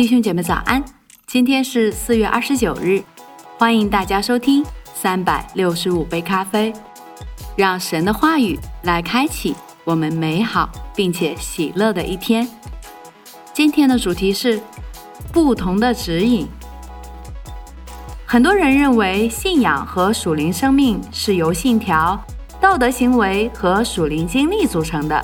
[0.00, 0.82] 弟兄姐妹早安，
[1.26, 3.02] 今天是四月二十九日，
[3.58, 4.64] 欢迎大家收听
[4.94, 6.72] 三百六十五杯咖啡，
[7.54, 9.54] 让神的话语来开启
[9.84, 12.48] 我们美好并且喜乐的一天。
[13.52, 14.58] 今天的主题是
[15.34, 16.48] 不同的指引。
[18.24, 22.18] 很多人认为信仰和属灵生命是由信条、
[22.58, 25.22] 道德行为和属灵经历组成的。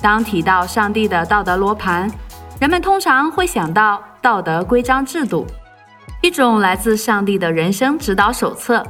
[0.00, 2.10] 当提到上帝的道德罗盘，
[2.62, 5.44] 人们通常会想到道德规章制度，
[6.20, 8.86] 一种来自上帝的人生指导手册。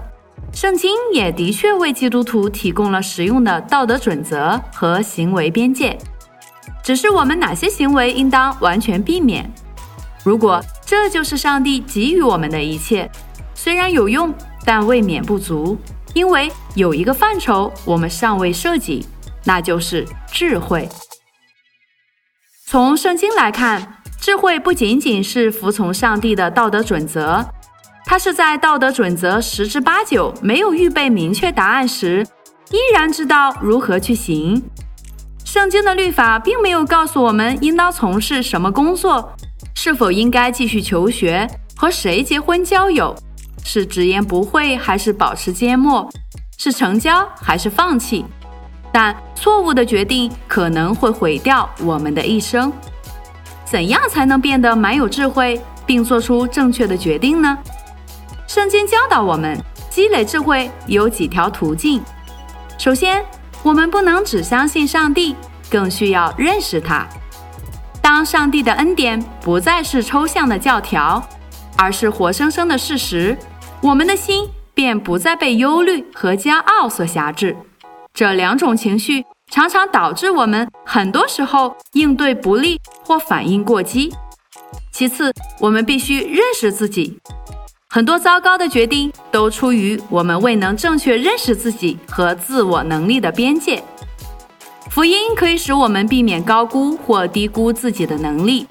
[0.52, 5.96] 圣经也的确为基督徒提供了实用的道德准则和行为边界，
[6.84, 9.50] 只是我们哪些行为应当完全避免。
[10.22, 13.10] 如果这就是上帝给予我们的一切，
[13.54, 14.34] 虽然有用，
[14.66, 15.78] 但未免不足，
[16.12, 19.06] 因为有一个范畴我们尚未涉及，
[19.44, 20.86] 那就是智慧。
[22.72, 27.44] 从圣经来看，智慧不仅仅是服从上帝的道德准则，
[28.06, 32.26] 它是在道德准则十之八九没有预备明确答案时，
[32.70, 34.62] 依然知道如何去行。
[35.44, 39.34] 圣经的律法并没有告诉我们应当从事什么工作，
[39.74, 43.14] 是否应该继续求学，和谁结婚交友，
[43.62, 46.08] 是直言不讳还是保持缄默，
[46.56, 48.24] 是成交还是放弃。
[48.92, 52.72] 但错误的决定可能会毁掉我们的一生。
[53.64, 57.58] 怎样才能变得蛮有智慧，并做出正确的决定呢？
[58.46, 62.02] 圣经教导我们，积累智慧有几条途径。
[62.76, 63.24] 首先，
[63.62, 65.34] 我们不能只相信上帝，
[65.70, 67.06] 更需要认识他。
[68.02, 71.22] 当上帝的恩典不再是抽象的教条，
[71.76, 73.38] 而是活生生的事实，
[73.80, 77.56] 我们的心便不再被忧虑和骄傲所辖制。
[78.14, 84.12] 这两种情绪常常导致我们很多时候应对不利或反应过激。
[84.92, 87.18] 其次，我们必须认识自己，
[87.88, 93.82] 很多糟糕的决定都出于我们未能正确认识自己和自我能力的边界。
[94.90, 98.66] 福音可以使我们避免高估或低估自己的能力，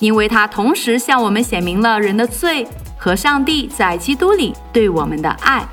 [0.00, 2.66] 因为它同时向我们显明了人的罪
[2.98, 5.64] 和上帝在基督里对我们的爱。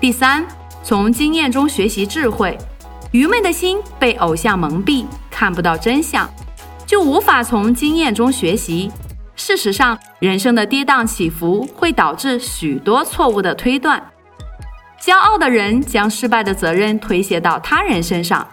[0.00, 0.44] 第三。
[0.82, 2.58] 从经验中学习智慧，
[3.12, 6.28] 愚昧的心被偶像蒙蔽，看不到真相，
[6.84, 8.90] 就无法从经验中学习。
[9.36, 14.02] 事实上，人生的跌宕起伏会导致许多错误的推断。
[15.00, 18.46] 骄傲的人将失败的责任推卸到他人身上，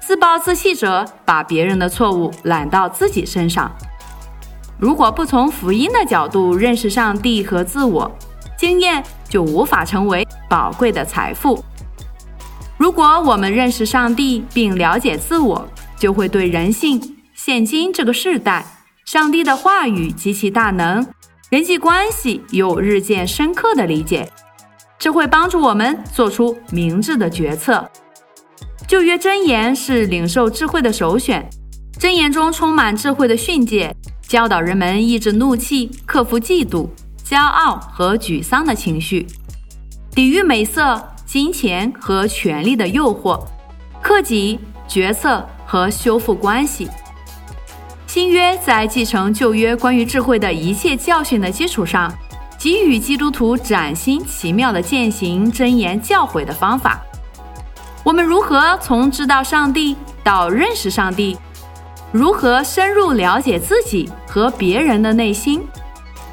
[0.00, 3.70] 自暴自弃者把别人的错误揽到自己身上。
[4.78, 8.10] 如果不从福音的角度认识上帝和自我，
[8.58, 10.23] 经验就无法成为
[10.54, 11.64] 宝贵的财富。
[12.76, 18.64] 如果我们认识上帝并了解自我，就会对人性、现今这个时代、
[19.04, 21.04] 上帝的话语及其大能、
[21.50, 24.30] 人际关系有日渐深刻的理解。
[24.96, 27.90] 这会帮助我们做出明智的决策。
[28.86, 31.50] 旧约箴言是领受智慧的首选，
[31.98, 36.88] 箴言中充满智慧的训诫，教导人们抑制怒气，克服嫉妒。
[37.24, 39.26] 骄傲和沮丧的情绪，
[40.14, 43.44] 抵御美色、金钱和权力的诱惑，
[44.00, 46.88] 克己、决策和修复关系。
[48.06, 52.12] 新约在继承旧约关于智慧的一切教训的基础上，
[52.56, 57.02] 给予基督徒崭新奇妙的践行真言教诲的方法。
[58.04, 61.36] 我们如何从知道上帝到认识上帝？
[62.12, 65.66] 如何深入了解自己和别人的内心？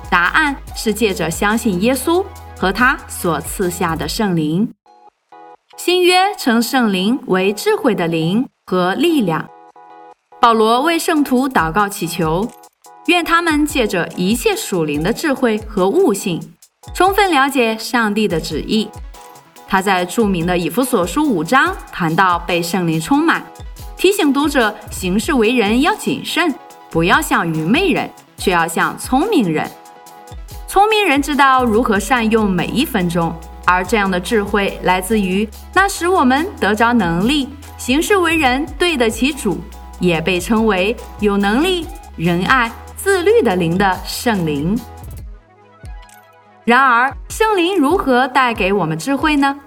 [0.08, 2.24] 答案是借着相信耶稣
[2.62, 4.72] 和他所赐下的圣灵。
[5.78, 9.50] 新约称圣灵为智慧的灵和力量。
[10.40, 12.48] 保罗为圣徒祷告祈求，
[13.08, 16.40] 愿他们借着一切属灵的智慧和悟性，
[16.94, 18.88] 充分了解上帝的旨意。
[19.68, 23.44] 他在著名的以弗所书五章谈到被圣灵充满，
[23.98, 26.54] 提醒读者行事为人要谨慎，
[26.92, 28.08] 不要像愚昧人，
[28.38, 29.68] 却要像聪明人。
[30.72, 39.60] 聪明人知道如何善用每一分钟，而这样的智慧来自于那使我们得着能力、行事为人对得起主，
[40.00, 41.86] 也被称为有能力、
[42.16, 44.80] 仁爱、自律的灵的圣灵。
[46.64, 49.60] 然而，圣灵如何带给我们智慧呢？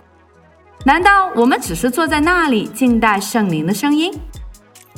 [0.86, 4.10] 难道我们只是坐在那里静待圣灵的声音？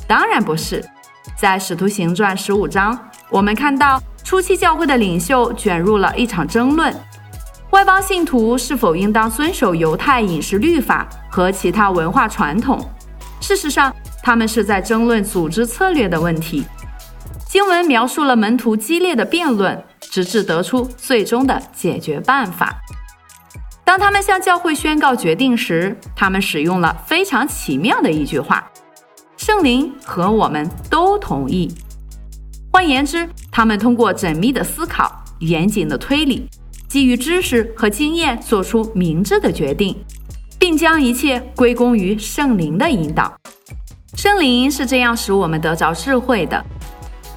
[0.06, 0.88] 当然不是。
[1.36, 2.96] 在使徒行传十五章，
[3.28, 4.00] 我们看到。
[4.26, 6.93] 初期教会的领袖卷入了一场争论：
[7.70, 12.84] 外邦信徒是否应当遵守犹太饮食律法和其他文化传统？
[13.40, 13.94] 事实上，
[14.25, 16.64] 他们是在争论组织策略的问题。
[17.49, 22.75] 经文描述了门徒激烈的辩论，直至得出最终的解决办法。
[23.84, 28.69] 当他们向教会宣告决定时，他们使用了非常奇妙的一句话
[29.38, 31.73] ：“圣灵和我们都同意。”
[32.73, 36.46] 换言之，他们通过缜密的思考、严谨的推理，
[36.88, 39.96] 基于知识和经验做出明智的决定，
[40.58, 43.34] 并将一切归功于圣灵的引导。
[44.14, 46.62] 圣灵是这样使我们得着智慧的。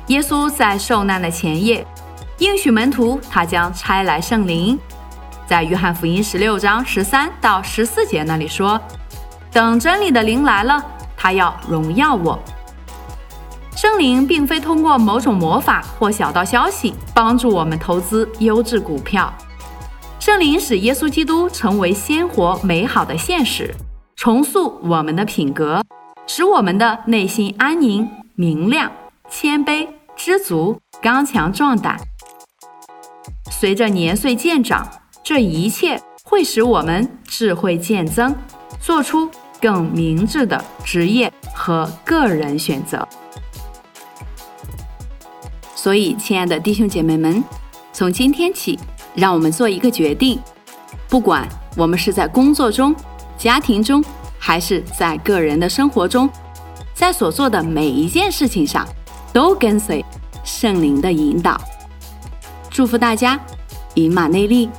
[0.08, 1.88] 耶稣在受难的前夜，
[2.40, 4.78] 应许门徒他将差来圣灵，
[5.48, 8.78] 在约翰福音十六章十三到十四节那里说
[9.54, 10.86] ：“等真理的灵来了，
[11.16, 12.38] 他要荣耀我。”
[13.76, 19.34] 圣灵并非通过某种魔法或小道消息帮助我们投资优质股票。
[20.20, 23.74] 圣灵使耶稣基督成为鲜活美好的现实，
[24.18, 25.82] 重塑我们的品格，
[26.28, 28.92] 使我们的内心安宁、明亮、
[29.30, 31.98] 谦卑、知足、刚强壮胆。
[33.50, 34.86] 随着年岁渐长，
[35.24, 38.36] 这一切会使我们智慧渐增，
[38.82, 39.32] 做出
[39.62, 43.08] 更明智的职业和个人选择。
[45.82, 47.42] 所以，亲爱的弟兄姐妹们，
[47.94, 48.78] 从今天起，
[49.16, 50.38] 让我们做一个决定：
[51.08, 51.48] 不管
[51.78, 52.94] 我们是在工作中、
[53.38, 54.04] 家庭中，
[54.38, 56.30] 还是在个人的生活中，
[56.94, 58.86] 在所做的每一件事情上，
[59.32, 60.04] 都跟随
[60.44, 61.58] 圣灵的引导。
[62.70, 63.40] 祝福大家，
[63.94, 64.70] 以马内利。